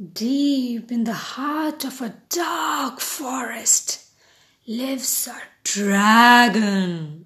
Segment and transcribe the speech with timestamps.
[0.00, 4.06] Deep in the heart of a dark forest
[4.64, 7.24] lives a dragon.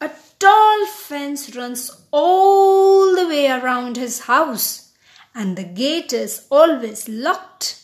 [0.00, 4.92] A tall fence runs all the way around his house,
[5.36, 7.80] and the gate is always locked.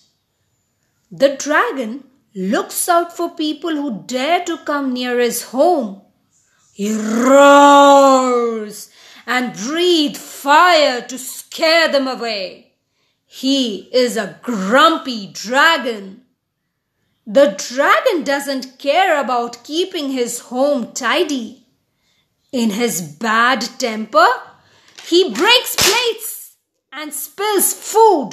[1.12, 2.02] The dragon
[2.34, 6.02] looks out for people who dare to come near his home.
[6.72, 8.90] He roars
[9.24, 12.67] and breathes fire to scare them away.
[13.30, 16.22] He is a grumpy dragon.
[17.26, 21.66] The dragon doesn't care about keeping his home tidy.
[22.52, 24.26] In his bad temper,
[25.04, 26.56] he breaks plates
[26.90, 28.30] and spills food.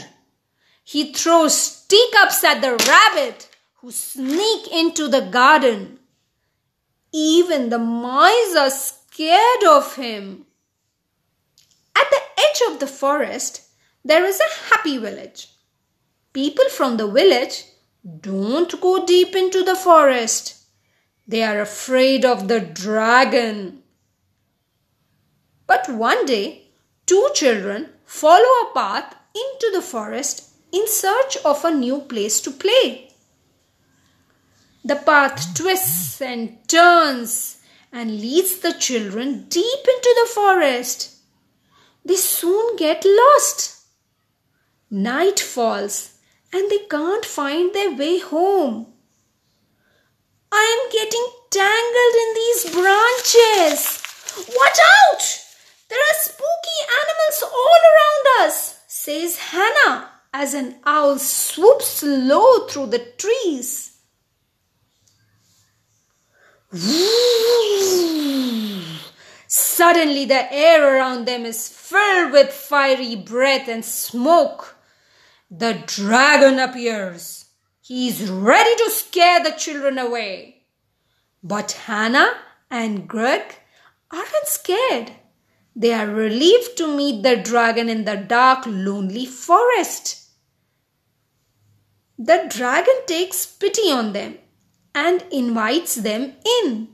[0.85, 3.49] He throws teacups at the rabbit
[3.81, 5.99] who sneak into the garden.
[7.11, 10.45] Even the mice are scared of him.
[11.93, 13.64] At the edge of the forest,
[14.05, 15.49] there is a happy village.
[16.31, 17.65] People from the village
[18.21, 20.63] don't go deep into the forest.
[21.27, 23.81] They are afraid of the dragon.
[25.65, 26.67] But one day,
[27.07, 32.51] two children follow a path into the forest in search of a new place to
[32.51, 33.09] play.
[34.83, 37.57] The path twists and turns
[37.91, 41.15] and leads the children deep into the forest.
[42.03, 43.74] They soon get lost.
[44.89, 46.13] Night falls
[46.53, 48.87] and they can't find their way home.
[50.51, 54.01] I am getting tangled in these branches.
[54.55, 55.23] Watch out!
[55.89, 62.87] There are spooky animals all around us, says Hannah as an owl swoops low through
[62.87, 63.97] the trees.
[69.47, 74.74] Suddenly, the air around them is filled with fiery breath and smoke.
[75.49, 77.45] The dragon appears.
[77.81, 80.63] He is ready to scare the children away.
[81.43, 82.33] But Hannah
[82.71, 83.55] and Greg
[84.11, 85.11] aren't scared.
[85.75, 90.23] They are relieved to meet the dragon in the dark, lonely forest.
[92.17, 94.37] The dragon takes pity on them
[94.95, 96.33] and invites them
[96.63, 96.87] in.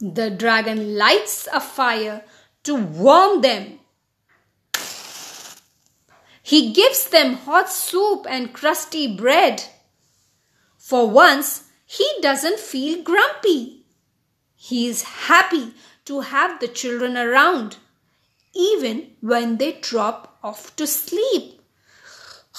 [0.00, 2.24] The dragon lights a fire
[2.64, 3.78] to warm them
[6.42, 9.62] he gives them hot soup and crusty bread.
[10.76, 13.86] For once, he doesn't feel grumpy.
[14.56, 17.76] He is happy to have the children around,
[18.54, 21.60] even when they drop off to sleep.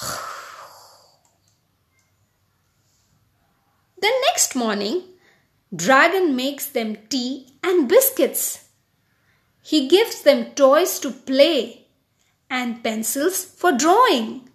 [4.00, 5.02] the next morning,
[5.74, 8.68] Dragon makes them tea and biscuits.
[9.60, 11.83] He gives them toys to play
[12.50, 14.48] and pencils for drawing.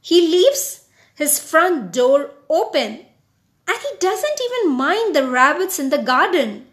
[0.00, 3.06] He leaves his front door open
[3.66, 6.66] and he doesn't even mind the rabbits in the garden.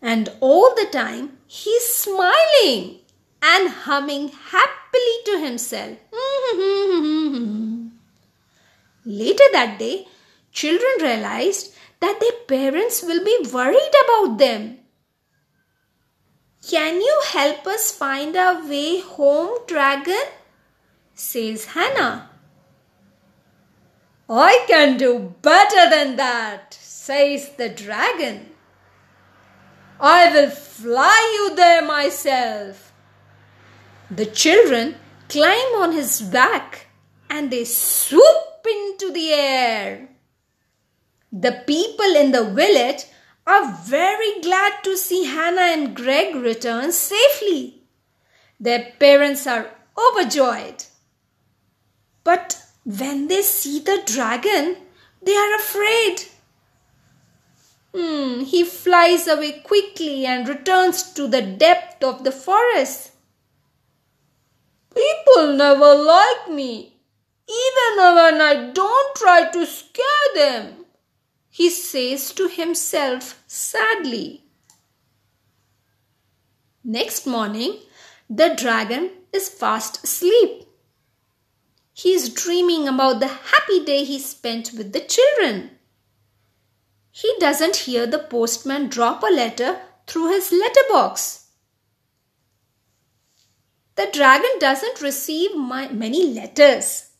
[0.00, 3.00] And all the time he's smiling
[3.42, 5.98] and humming happily to himself.
[9.04, 10.06] Later that day,
[10.52, 14.77] children realized that their parents will be worried about them
[16.66, 20.24] can you help us find our way home, dragon?
[21.14, 22.30] says Hannah.
[24.28, 28.50] I can do better than that, says the dragon.
[30.00, 32.92] I will fly you there myself.
[34.10, 34.96] The children
[35.28, 36.86] climb on his back
[37.30, 40.08] and they swoop into the air.
[41.32, 43.04] The people in the village
[43.48, 47.82] are very glad to see Hannah and Greg return safely.
[48.60, 50.84] Their parents are overjoyed.
[52.24, 54.76] But when they see the dragon,
[55.22, 56.24] they are afraid.
[57.94, 63.12] Hmm, he flies away quickly and returns to the depth of the forest.
[64.94, 67.00] People never like me,
[67.48, 70.77] even when I don't try to scare them
[71.58, 74.44] he says to himself sadly.
[76.84, 77.80] Next morning,
[78.30, 80.68] the dragon is fast asleep.
[81.92, 85.70] He is dreaming about the happy day he spent with the children.
[87.10, 91.46] He doesn't hear the postman drop a letter through his letterbox.
[93.96, 97.10] The dragon doesn't receive many letters.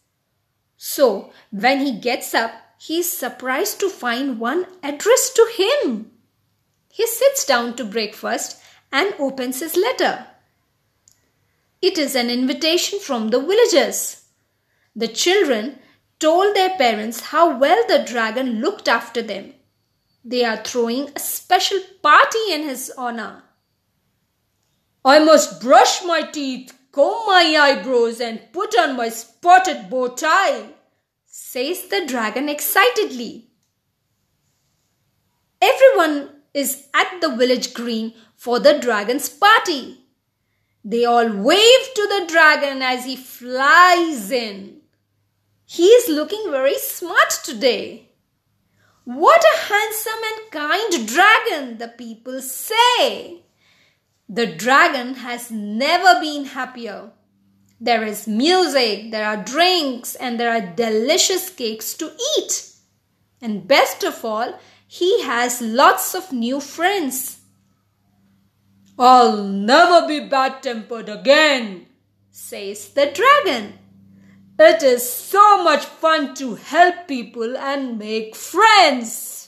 [0.77, 6.13] So, when he gets up, he is surprised to find one addressed to him.
[6.91, 8.61] He sits down to breakfast
[8.93, 10.27] and opens his letter.
[11.83, 14.25] It is an invitation from the villagers.
[14.95, 15.81] The children
[16.21, 19.55] told their parents how well the dragon looked after them.
[20.25, 23.43] They are throwing a special party in his honor.
[25.05, 30.75] I must brush my teeth, comb my eyebrows, and put on my spotted bow tie,
[31.31, 33.49] says the dragon excitedly.
[35.61, 39.99] Everyone is at the village green for the dragon's party.
[40.83, 44.81] They all wave to the dragon as he flies in.
[45.67, 48.09] He is looking very smart today.
[49.05, 53.43] What a handsome and kind dragon, the people say.
[54.29, 57.11] The dragon has never been happier.
[57.81, 62.73] There is music, there are drinks, and there are delicious cakes to eat.
[63.41, 67.41] And best of all, he has lots of new friends.
[68.99, 71.87] I'll never be bad tempered again,
[72.33, 73.79] says the dragon.
[74.59, 79.48] It is so much fun to help people and make friends.